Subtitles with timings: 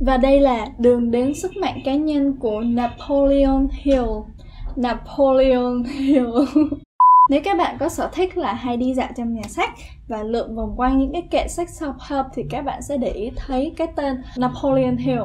[0.00, 4.08] và đây là đường đến sức mạnh cá nhân của Napoleon Hill
[4.76, 6.28] Napoleon Hill
[7.30, 9.70] Nếu các bạn có sở thích là hay đi dạo trong nhà sách
[10.08, 13.30] và lượn vòng quanh những cái kệ sách self-help thì các bạn sẽ để ý
[13.36, 15.22] thấy cái tên Napoleon Hill.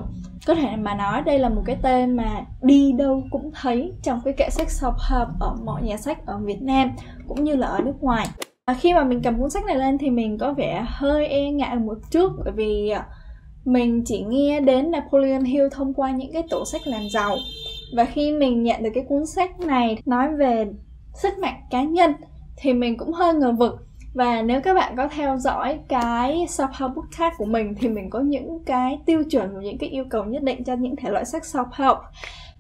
[0.48, 4.22] Có thể mà nói đây là một cái tên mà đi đâu cũng thấy trong
[4.26, 6.92] cái kệ sách self-help ở mọi nhà sách ở Việt Nam
[7.28, 8.28] cũng như là ở nước ngoài.
[8.68, 11.52] Và khi mà mình cầm cuốn sách này lên thì mình có vẻ hơi e
[11.52, 13.06] ngại một chút bởi vì à,
[13.66, 17.36] mình chỉ nghe đến Napoleon Hill thông qua những cái tủ sách làm giàu.
[17.96, 20.66] Và khi mình nhận được cái cuốn sách này nói về
[21.14, 22.14] sức mạnh cá nhân,
[22.58, 23.74] thì mình cũng hơi ngờ vực.
[24.14, 28.20] Và nếu các bạn có theo dõi cái self-help book của mình, thì mình có
[28.20, 31.26] những cái tiêu chuẩn và những cái yêu cầu nhất định cho những thể loại
[31.26, 31.98] sách self-help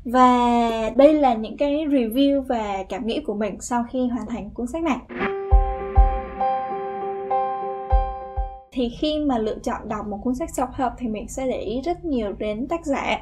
[0.05, 0.59] và
[0.95, 4.67] đây là những cái review và cảm nghĩ của mình sau khi hoàn thành cuốn
[4.67, 4.97] sách này.
[8.73, 11.81] Thì khi mà lựa chọn đọc một cuốn sách self-help thì mình sẽ để ý
[11.81, 13.19] rất nhiều đến tác giả.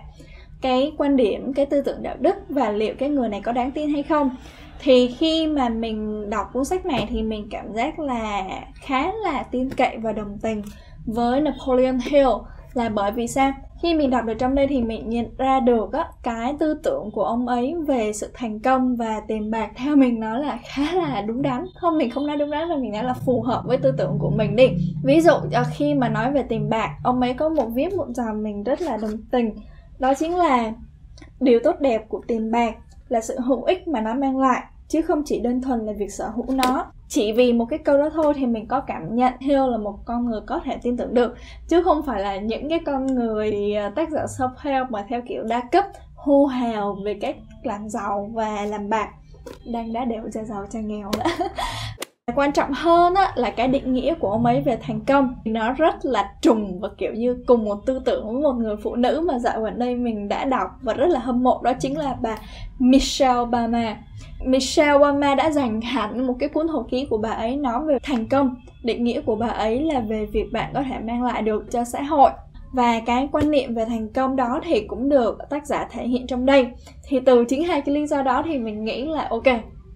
[0.62, 3.72] Cái quan điểm, cái tư tưởng đạo đức và liệu cái người này có đáng
[3.72, 4.36] tin hay không.
[4.80, 9.44] Thì khi mà mình đọc cuốn sách này thì mình cảm giác là khá là
[9.44, 10.62] tin cậy và đồng tình
[11.06, 12.30] với Napoleon Hill
[12.74, 13.52] là bởi vì sao?
[13.82, 17.12] Khi mình đọc được trong đây thì mình nhận ra được á, cái tư tưởng
[17.12, 20.94] của ông ấy về sự thành công và tiền bạc theo mình nói là khá
[20.94, 21.66] là đúng đắn.
[21.76, 24.18] Không mình không nói đúng đắn mà mình nói là phù hợp với tư tưởng
[24.20, 24.68] của mình đi.
[25.04, 28.08] Ví dụ à, khi mà nói về tiền bạc ông ấy có một viết một
[28.10, 29.56] dòng mình rất là đồng tình.
[30.00, 30.74] Đó chính là
[31.40, 32.76] điều tốt đẹp của tiền bạc
[33.10, 36.14] là sự hữu ích mà nó mang lại chứ không chỉ đơn thuần là việc
[36.14, 39.34] sở hữu nó chỉ vì một cái câu đó thôi thì mình có cảm nhận
[39.40, 41.36] Hill là một con người có thể tin tưởng được,
[41.68, 45.22] chứ không phải là những cái con người à, tác giả self help mà theo
[45.28, 49.10] kiểu đa cấp, hô hào về cách làm giàu và làm bạc,
[49.66, 51.24] đang đã đều cho giàu cha nghèo đó
[52.36, 55.36] quan trọng hơn á, là cái định nghĩa của ông ấy về thành công.
[55.46, 58.96] Nó rất là trùng và kiểu như cùng một tư tưởng với một người phụ
[58.96, 61.98] nữ mà dạo gần đây mình đã đọc và rất là hâm mộ đó chính
[61.98, 62.38] là bà
[62.80, 63.98] Michelle Obama.
[64.46, 67.98] Michelle Obama đã dành hẳn một cái cuốn hồi ký của bà ấy nói về
[68.04, 68.56] thành công.
[68.84, 71.84] Định nghĩa của bà ấy là về việc bạn có thể mang lại được cho
[71.84, 72.32] xã hội.
[72.72, 76.28] Và cái quan niệm về thành công đó thì cũng được tác giả thể hiện
[76.28, 76.68] trong đây.
[77.08, 79.44] Thì từ chính hai cái lý do đó thì mình nghĩ là ok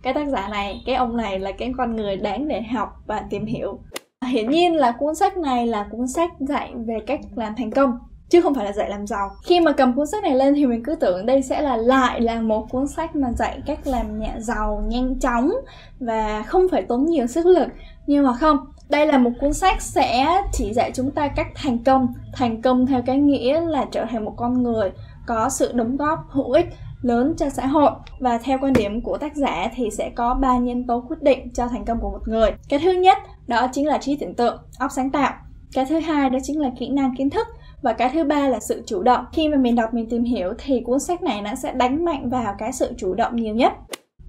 [0.05, 3.23] cái tác giả này, cái ông này là cái con người đáng để học và
[3.29, 3.79] tìm hiểu.
[4.27, 7.99] Hiển nhiên là cuốn sách này là cuốn sách dạy về cách làm thành công,
[8.29, 9.29] chứ không phải là dạy làm giàu.
[9.45, 12.21] Khi mà cầm cuốn sách này lên thì mình cứ tưởng đây sẽ là lại
[12.21, 15.51] là một cuốn sách mà dạy cách làm nhà giàu, nhanh chóng
[15.99, 17.67] và không phải tốn nhiều sức lực.
[18.07, 18.57] Nhưng mà không,
[18.89, 22.07] đây là một cuốn sách sẽ chỉ dạy chúng ta cách thành công.
[22.33, 24.91] Thành công theo cái nghĩa là trở thành một con người
[25.27, 26.65] có sự đóng góp hữu ích
[27.01, 27.91] lớn cho xã hội.
[28.19, 31.53] Và theo quan điểm của tác giả thì sẽ có ba nhân tố quyết định
[31.53, 32.51] cho thành công của một người.
[32.69, 35.33] Cái thứ nhất, đó chính là trí tưởng tượng, óc sáng tạo.
[35.73, 37.47] Cái thứ hai, đó chính là kỹ năng kiến thức.
[37.81, 39.25] Và cái thứ ba là sự chủ động.
[39.33, 42.29] Khi mà mình đọc, mình tìm hiểu thì cuốn sách này nó sẽ đánh mạnh
[42.29, 43.73] vào cái sự chủ động nhiều nhất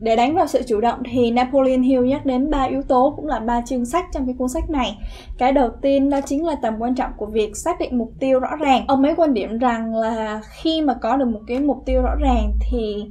[0.00, 3.26] để đánh vào sự chủ động thì Napoleon Hill nhắc đến ba yếu tố cũng
[3.26, 4.98] là ba chương sách trong cái cuốn sách này.
[5.38, 8.40] Cái đầu tiên đó chính là tầm quan trọng của việc xác định mục tiêu
[8.40, 8.84] rõ ràng.
[8.88, 12.14] Ông ấy quan điểm rằng là khi mà có được một cái mục tiêu rõ
[12.20, 13.04] ràng thì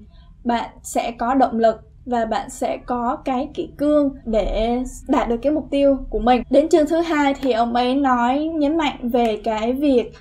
[0.43, 1.75] bạn sẽ có động lực
[2.05, 6.43] và bạn sẽ có cái kỷ cương để đạt được cái mục tiêu của mình.
[6.49, 10.11] Đến chương thứ hai thì ông ấy nói, nhấn mạnh về cái việc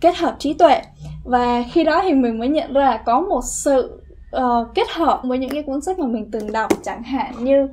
[0.00, 0.80] kết hợp trí tuệ
[1.24, 4.01] và khi đó thì mình mới nhận ra là có một sự
[4.36, 7.68] uh, kết hợp với những cái cuốn sách mà mình từng đọc chẳng hạn như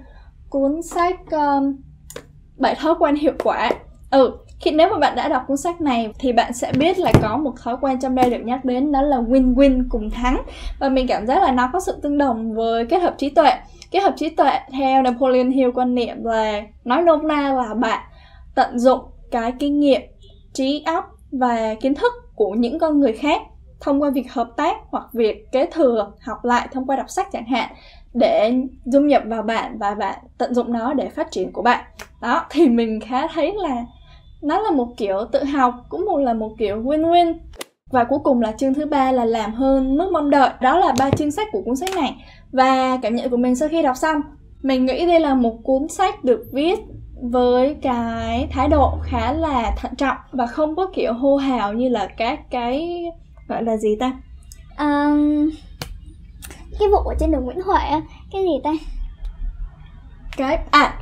[0.49, 1.75] cuốn sách um,
[2.57, 3.71] bảy thói quen hiệu quả.
[4.11, 7.11] Ừ khi nếu mà bạn đã đọc cuốn sách này thì bạn sẽ biết là
[7.21, 10.41] có một thói quen trong đây được nhắc đến đó là win-win cùng thắng.
[10.79, 13.51] Và mình cảm giác là nó có sự tương đồng với kết hợp trí tuệ.
[13.91, 18.03] Kết hợp trí tuệ theo Napoleon Hill quan niệm là nói nôm na là bạn
[18.55, 18.99] tận dụng
[19.31, 20.01] cái kinh nghiệm
[20.53, 23.41] trí óc và kiến thức của những con người khác
[23.81, 27.27] thông qua việc hợp tác hoặc việc kế thừa, học lại thông qua đọc sách
[27.31, 27.69] chẳng hạn,
[28.13, 28.53] để
[28.85, 31.85] dung nhập vào bạn và bạn tận dụng nó để phát triển của bạn.
[32.21, 33.85] Đó, thì mình khá thấy là
[34.41, 37.33] nó là một kiểu tự học, cũng một là một kiểu win-win.
[37.91, 40.49] Và cuối cùng là chương thứ ba là làm hơn mức mong đợi.
[40.61, 42.15] Đó là ba chương sách của cuốn sách này.
[42.51, 44.21] Và cảm nhận của mình sau khi đọc xong,
[44.61, 46.79] mình nghĩ đây là một cuốn sách được viết
[47.21, 51.89] với cái thái độ khá là thận trọng và không có kiểu hô hào như
[51.89, 53.03] là các cái
[53.49, 54.13] gọi là gì ta?
[54.77, 55.49] Um,
[56.79, 58.01] cái vụ ở trên đường Nguyễn Huệ
[58.31, 58.71] cái gì ta?
[60.37, 60.99] Cái à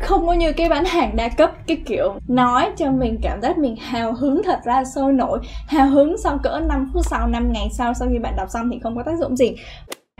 [0.00, 3.58] không có như cái bán hàng đa cấp cái kiểu nói cho mình cảm giác
[3.58, 5.38] mình hào hứng thật ra sôi nổi.
[5.66, 8.70] Hào hứng sau cỡ 5 phút sau 5 ngày sau sau khi bạn đọc xong
[8.72, 9.54] thì không có tác dụng gì.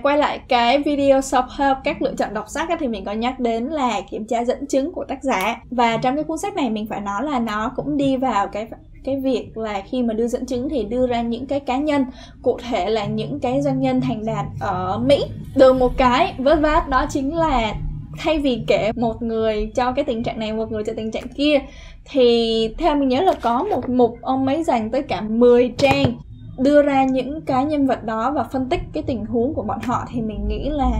[0.02, 3.40] Quay lại cái video self help các lựa chọn đọc sách thì mình có nhắc
[3.40, 5.62] đến là kiểm tra dẫn chứng của tác giả.
[5.70, 8.68] Và trong cái cuốn sách này mình phải nói là nó cũng đi vào cái
[9.04, 12.04] cái việc là khi mà đưa dẫn chứng thì đưa ra những cái cá nhân,
[12.42, 15.24] cụ thể là những cái doanh nhân thành đạt ở Mỹ.
[15.56, 17.74] Được một cái, vớt vát, đó chính là
[18.18, 21.28] thay vì kể một người cho cái tình trạng này, một người cho tình trạng
[21.28, 21.58] kia,
[22.04, 26.18] thì theo mình nhớ là có một mục ông ấy dành tới cả 10 trang
[26.58, 29.78] đưa ra những cái nhân vật đó và phân tích cái tình huống của bọn
[29.84, 30.90] họ, thì mình nghĩ là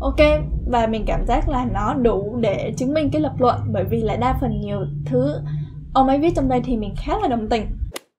[0.00, 3.84] ok, và mình cảm giác là nó đủ để chứng minh cái lập luận, bởi
[3.84, 5.34] vì là đa phần nhiều thứ
[5.94, 7.66] ông ấy viết trong đây thì mình khá là đồng tình.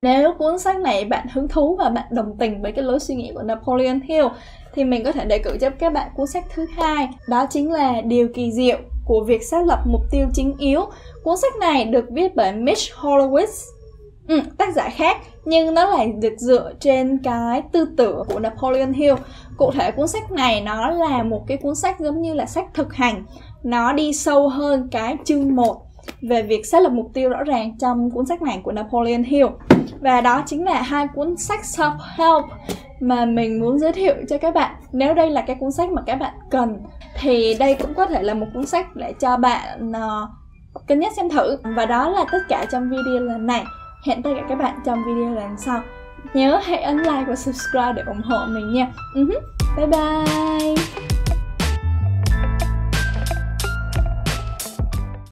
[0.02, 3.16] Nếu cuốn sách này bạn hứng thú và bạn đồng tình với cái lối suy
[3.16, 4.26] nghĩ của Napoleon Hill
[4.74, 7.72] thì mình có thể đề cử cho các bạn cuốn sách thứ hai đó chính
[7.72, 10.86] là điều kỳ diệu của việc xác lập mục tiêu chính yếu.
[11.24, 13.68] Cuốn sách này được viết bởi Mitch Horowitz.
[14.28, 18.94] Ừ, tác giả khác nhưng nó lại được dựa trên cái tư tưởng của Napoleon
[18.94, 19.14] Hill.
[19.58, 22.66] Cụ thể cuốn sách này nó là một cái cuốn sách giống như là sách
[22.74, 23.26] thực hành.
[23.64, 25.91] Nó đi sâu hơn cái chương 1
[26.22, 29.48] về việc xác lập mục tiêu rõ ràng trong cuốn sách này của Napoleon Hill.
[30.00, 32.46] Và đó chính là hai cuốn sách self help
[33.00, 34.76] mà mình muốn giới thiệu cho các bạn.
[34.92, 36.78] Nếu đây là cái cuốn sách mà các bạn cần
[37.20, 40.30] thì đây cũng có thể là một cuốn sách để cho bạn uh,
[40.88, 41.58] cân nhắc xem thử.
[41.64, 43.64] Và đó là tất cả trong video lần này.
[44.06, 45.82] Hẹn tất cả các bạn trong video lần sau.
[46.34, 48.88] Nhớ hãy ấn like và subscribe để ủng hộ mình nha.
[49.14, 49.42] Uh-huh.
[49.78, 51.11] bye bye.